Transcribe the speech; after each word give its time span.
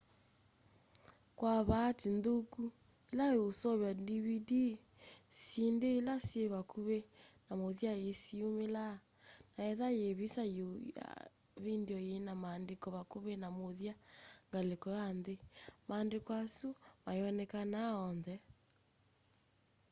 kwa 1.37 1.53
vaatĩĩ 1.69 2.09
nthũkũ 2.17 2.63
ĩla 3.11 3.27
ũseũvya 3.49 3.91
dvd 4.07 4.51
syĩndĩ 5.45 5.89
ĩla 5.99 6.15
syĩ 6.27 6.41
vakũmĩ 6.53 6.99
na 7.47 7.53
mũthya 7.61 7.93
sĩyũmĩlaa 8.23 8.95
na 9.55 9.61
etha 9.71 9.87
yĩ 9.99 10.09
vĩsa 10.19 10.43
yũ 10.57 10.67
ya 10.97 11.07
vĩndĩo 11.63 11.99
yĩna 12.09 12.33
maandĩko 12.43 12.87
vakũvĩ 12.95 13.33
na 13.41 13.47
mũthya 13.57 13.93
ngalĩko 14.49 14.87
ya 14.99 15.05
nthĩ 15.17 15.35
maandĩko 15.89 16.31
asũ 16.43 16.69
mayonekanaa 17.05 17.91
onthe 18.07 18.35